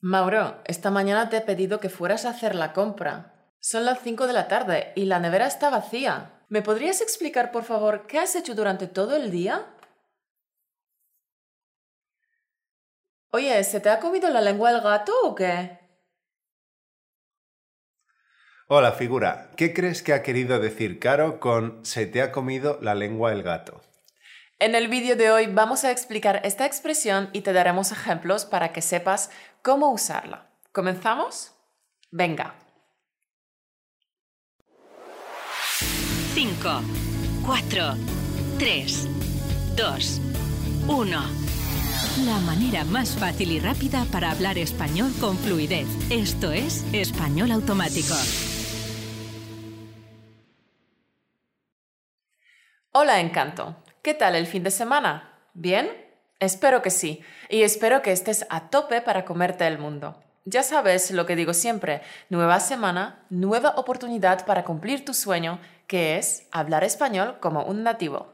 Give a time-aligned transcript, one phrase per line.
[0.00, 3.34] Mauro, esta mañana te he pedido que fueras a hacer la compra.
[3.58, 6.44] Son las 5 de la tarde y la nevera está vacía.
[6.48, 9.66] ¿Me podrías explicar, por favor, qué has hecho durante todo el día?
[13.30, 15.80] Oye, ¿se te ha comido la lengua el gato o qué?
[18.68, 19.50] Hola, figura.
[19.56, 23.42] ¿Qué crees que ha querido decir Caro con se te ha comido la lengua el
[23.42, 23.82] gato?
[24.60, 28.72] En el vídeo de hoy vamos a explicar esta expresión y te daremos ejemplos para
[28.72, 29.30] que sepas
[29.68, 30.48] cómo usarla.
[30.72, 31.52] ¿Comenzamos?
[32.10, 32.54] Venga.
[36.32, 36.80] 5,
[37.44, 37.84] 4,
[38.58, 39.08] 3,
[39.76, 40.20] 2,
[40.88, 41.20] 1.
[42.24, 45.86] La manera más fácil y rápida para hablar español con fluidez.
[46.10, 48.14] Esto es Español Automático.
[52.92, 53.76] Hola, Encanto.
[54.00, 55.50] ¿Qué tal el fin de semana?
[55.52, 56.07] ¿Bien?
[56.40, 57.22] Espero que sí.
[57.48, 60.22] Y espero que estés a tope para comerte el mundo.
[60.44, 66.16] Ya sabes lo que digo siempre, nueva semana, nueva oportunidad para cumplir tu sueño, que
[66.16, 68.32] es hablar español como un nativo.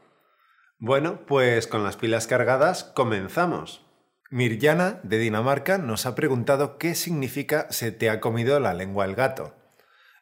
[0.77, 3.85] Bueno, pues con las pilas cargadas, comenzamos.
[4.29, 9.15] Mirjana, de Dinamarca, nos ha preguntado qué significa se te ha comido la lengua el
[9.15, 9.55] gato.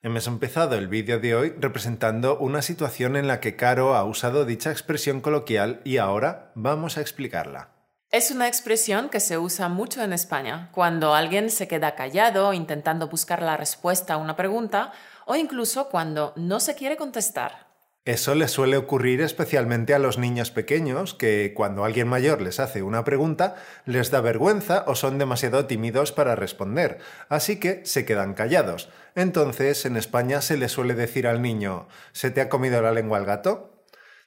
[0.01, 4.45] Hemos empezado el vídeo de hoy representando una situación en la que Caro ha usado
[4.45, 7.72] dicha expresión coloquial y ahora vamos a explicarla.
[8.13, 13.07] Es una expresión que se usa mucho en España, cuando alguien se queda callado intentando
[13.07, 14.93] buscar la respuesta a una pregunta
[15.25, 17.65] o incluso cuando no se quiere contestar.
[18.05, 22.83] Eso le suele ocurrir especialmente a los niños pequeños que cuando alguien mayor les hace
[22.83, 23.55] una pregunta
[23.85, 28.89] les da vergüenza o son demasiado tímidos para responder, así que se quedan callados.
[29.15, 33.17] Entonces en España se le suele decir al niño ¿se te ha comido la lengua
[33.17, 33.72] el gato?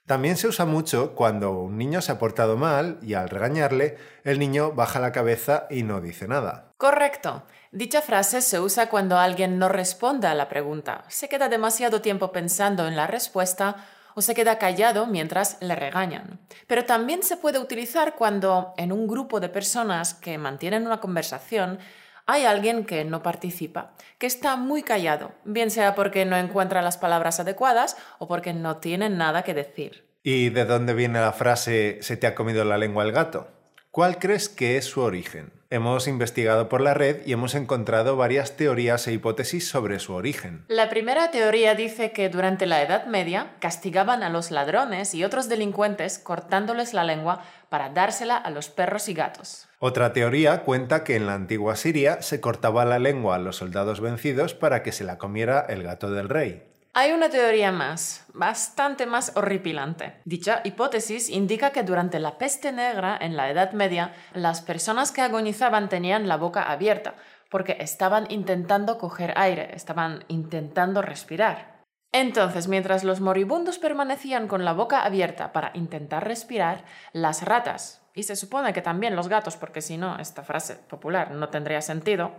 [0.07, 4.39] También se usa mucho cuando un niño se ha portado mal y al regañarle el
[4.39, 6.71] niño baja la cabeza y no dice nada.
[6.79, 7.43] Correcto.
[7.73, 12.31] Dicha frase se usa cuando alguien no responde a la pregunta, se queda demasiado tiempo
[12.31, 13.85] pensando en la respuesta
[14.15, 16.39] o se queda callado mientras le regañan.
[16.69, 21.79] Pero también se puede utilizar cuando en un grupo de personas que mantienen una conversación
[22.27, 26.99] hay alguien que no participa, que está muy callado, bien sea porque no encuentra las
[26.99, 30.05] palabras adecuadas o porque no tiene nada que decir.
[30.23, 33.49] ¿Y de dónde viene la frase se te ha comido la lengua el gato?
[33.93, 35.53] ¿Cuál crees que es su origen?
[35.69, 40.65] Hemos investigado por la red y hemos encontrado varias teorías e hipótesis sobre su origen.
[40.69, 45.49] La primera teoría dice que durante la Edad Media castigaban a los ladrones y otros
[45.49, 49.67] delincuentes cortándoles la lengua para dársela a los perros y gatos.
[49.81, 54.01] Otra teoría cuenta que en la antigua Siria se cortaba la lengua a los soldados
[54.01, 56.76] vencidos para que se la comiera el gato del rey.
[56.99, 60.15] Hay una teoría más, bastante más horripilante.
[60.25, 65.21] Dicha hipótesis indica que durante la peste negra en la Edad Media, las personas que
[65.21, 67.17] agonizaban tenían la boca abierta,
[67.51, 71.85] porque estaban intentando coger aire, estaban intentando respirar.
[72.13, 78.23] Entonces, mientras los moribundos permanecían con la boca abierta para intentar respirar, las ratas, y
[78.23, 82.33] se supone que también los gatos, porque si no, esta frase popular no tendría sentido,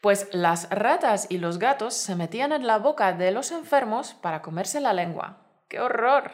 [0.00, 4.42] pues las ratas y los gatos se metían en la boca de los enfermos para
[4.42, 5.38] comerse la lengua.
[5.68, 6.32] ¡Qué horror!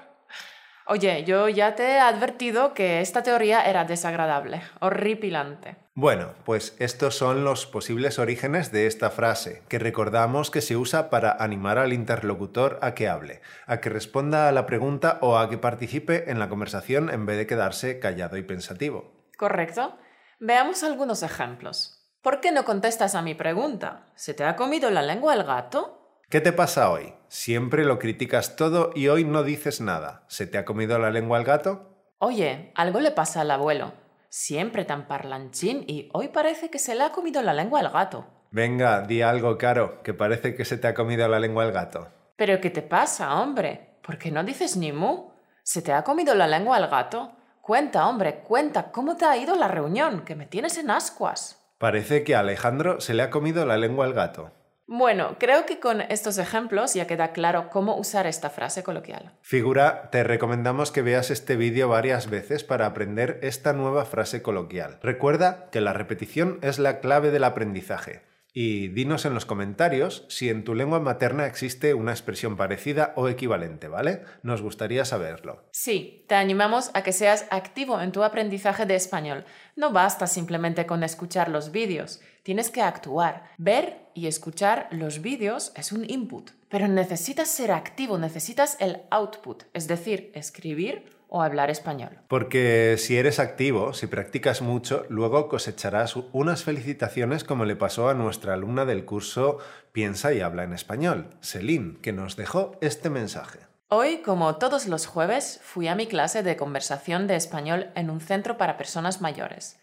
[0.88, 5.77] Oye, yo ya te he advertido que esta teoría era desagradable, horripilante.
[5.94, 11.10] Bueno, pues estos son los posibles orígenes de esta frase, que recordamos que se usa
[11.10, 15.50] para animar al interlocutor a que hable, a que responda a la pregunta o a
[15.50, 19.27] que participe en la conversación en vez de quedarse callado y pensativo.
[19.37, 19.98] ¿Correcto?
[20.38, 22.05] Veamos algunos ejemplos.
[22.26, 24.06] ¿Por qué no contestas a mi pregunta?
[24.16, 26.19] ¿Se te ha comido la lengua el gato?
[26.28, 27.14] ¿Qué te pasa hoy?
[27.28, 30.25] Siempre lo criticas todo y hoy no dices nada.
[30.26, 31.88] ¿Se te ha comido la lengua el gato?
[32.19, 33.92] Oye, algo le pasa al abuelo.
[34.28, 38.26] Siempre tan parlanchín y hoy parece que se le ha comido la lengua al gato.
[38.50, 42.09] Venga, di algo, Caro, que parece que se te ha comido la lengua el gato.
[42.34, 43.98] ¿Pero qué te pasa, hombre?
[44.03, 45.31] ¿Por qué no dices ni mu?
[45.62, 47.31] ¿Se te ha comido la lengua al gato?
[47.60, 50.25] Cuenta, hombre, cuenta, ¿cómo te ha ido la reunión?
[50.25, 51.62] Que me tienes en ascuas.
[51.78, 54.53] Parece que a Alejandro se le ha comido la lengua al gato.
[54.89, 59.36] Bueno, creo que con estos ejemplos ya queda claro cómo usar esta frase coloquial.
[59.42, 64.98] Figura, te recomendamos que veas este vídeo varias veces para aprender esta nueva frase coloquial.
[65.03, 68.22] Recuerda que la repetición es la clave del aprendizaje.
[68.58, 73.28] Y dinos en los comentarios si en tu lengua materna existe una expresión parecida o
[73.28, 74.22] equivalente, ¿vale?
[74.42, 75.68] Nos gustaría saberlo.
[75.72, 79.44] Sí, te animamos a que seas activo en tu aprendizaje de español.
[79.76, 83.50] No basta simplemente con escuchar los vídeos, tienes que actuar.
[83.58, 89.64] Ver y escuchar los vídeos es un input, pero necesitas ser activo, necesitas el output,
[89.74, 92.20] es decir, escribir o hablar español.
[92.28, 98.14] Porque si eres activo, si practicas mucho, luego cosecharás unas felicitaciones como le pasó a
[98.14, 99.58] nuestra alumna del curso
[99.92, 103.60] Piensa y habla en español, Celine, que nos dejó este mensaje.
[103.88, 108.20] Hoy, como todos los jueves, fui a mi clase de conversación de español en un
[108.20, 109.80] centro para personas mayores.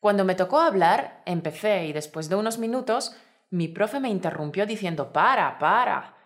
[0.00, 3.14] Cuando me tocó hablar, empecé y después de unos minutos,
[3.50, 6.16] mi profe me interrumpió diciendo, para, para.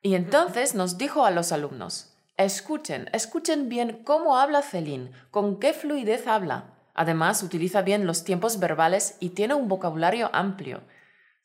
[0.00, 5.72] Y entonces nos dijo a los alumnos, escuchen, escuchen bien cómo habla Celine, con qué
[5.72, 6.74] fluidez habla.
[6.94, 10.82] Además, utiliza bien los tiempos verbales y tiene un vocabulario amplio.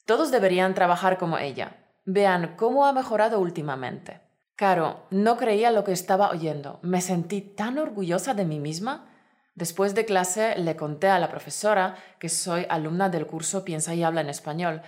[0.06, 1.78] Todos deberían trabajar como ella.
[2.06, 4.22] Vean cómo ha mejorado últimamente.
[4.56, 6.80] Caro, no creía lo que estaba oyendo.
[6.82, 9.10] Me sentí tan orgullosa de mí misma.
[9.56, 14.04] Después de clase le conté a la profesora que soy alumna del curso Piensa y
[14.04, 14.82] habla en español.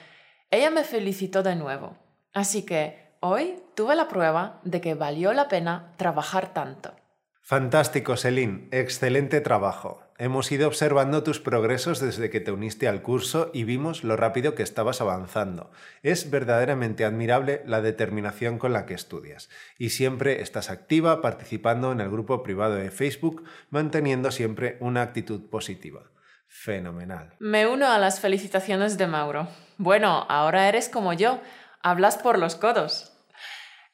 [0.52, 1.98] Ella me felicitó de nuevo.
[2.34, 6.94] Así que hoy tuve la prueba de que valió la pena trabajar tanto.
[7.42, 8.68] Fantástico, Celine.
[8.72, 10.02] Excelente trabajo.
[10.18, 14.56] Hemos ido observando tus progresos desde que te uniste al curso y vimos lo rápido
[14.56, 15.72] que estabas avanzando.
[16.04, 19.50] Es verdaderamente admirable la determinación con la que estudias.
[19.78, 25.50] Y siempre estás activa participando en el grupo privado de Facebook, manteniendo siempre una actitud
[25.50, 26.04] positiva.
[26.48, 27.34] Fenomenal.
[27.40, 29.48] Me uno a las felicitaciones de Mauro.
[29.78, 31.40] Bueno, ahora eres como yo.
[31.82, 33.13] Hablas por los codos.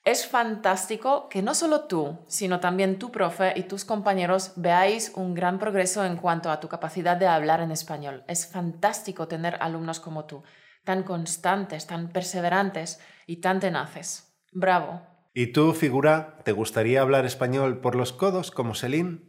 [0.05, 5.33] Es fantástico que no solo tú, sino también tu profe y tus compañeros veáis un
[5.33, 8.23] gran progreso en cuanto a tu capacidad de hablar en español.
[8.27, 10.43] Es fantástico tener alumnos como tú,
[10.83, 14.33] tan constantes, tan perseverantes y tan tenaces.
[14.51, 15.01] Bravo.
[15.33, 19.28] ¿Y tú, figura, te gustaría hablar español por los codos como Celine?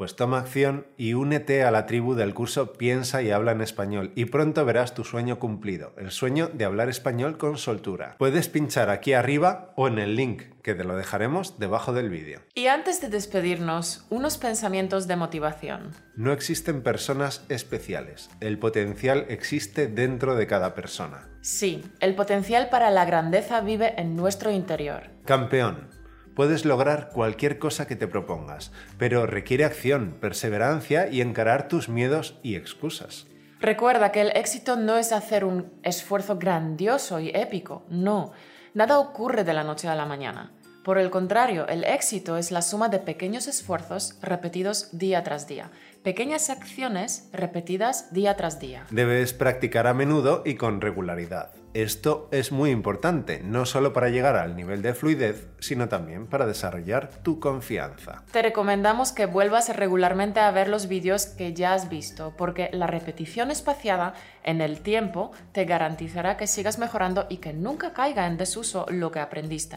[0.00, 4.12] Pues toma acción y únete a la tribu del curso Piensa y habla en español
[4.14, 8.16] y pronto verás tu sueño cumplido, el sueño de hablar español con soltura.
[8.16, 12.40] Puedes pinchar aquí arriba o en el link que te lo dejaremos debajo del vídeo.
[12.54, 15.90] Y antes de despedirnos, unos pensamientos de motivación.
[16.16, 21.28] No existen personas especiales, el potencial existe dentro de cada persona.
[21.42, 25.10] Sí, el potencial para la grandeza vive en nuestro interior.
[25.26, 25.99] Campeón,
[26.40, 32.38] Puedes lograr cualquier cosa que te propongas, pero requiere acción, perseverancia y encarar tus miedos
[32.42, 33.26] y excusas.
[33.60, 38.32] Recuerda que el éxito no es hacer un esfuerzo grandioso y épico, no.
[38.72, 40.54] Nada ocurre de la noche a la mañana.
[40.84, 45.70] Por el contrario, el éxito es la suma de pequeños esfuerzos repetidos día tras día,
[46.02, 48.86] pequeñas acciones repetidas día tras día.
[48.90, 51.50] Debes practicar a menudo y con regularidad.
[51.74, 56.46] Esto es muy importante, no solo para llegar al nivel de fluidez, sino también para
[56.46, 58.24] desarrollar tu confianza.
[58.32, 62.86] Te recomendamos que vuelvas regularmente a ver los vídeos que ya has visto, porque la
[62.86, 68.38] repetición espaciada en el tiempo te garantizará que sigas mejorando y que nunca caiga en
[68.38, 69.76] desuso lo que aprendiste.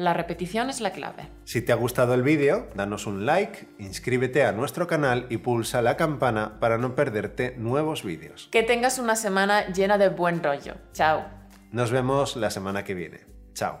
[0.00, 1.28] La repetición es la clave.
[1.44, 5.82] Si te ha gustado el vídeo, danos un like, inscríbete a nuestro canal y pulsa
[5.82, 8.48] la campana para no perderte nuevos vídeos.
[8.50, 10.76] Que tengas una semana llena de buen rollo.
[10.94, 11.26] Chao.
[11.70, 13.20] Nos vemos la semana que viene.
[13.52, 13.80] Chao.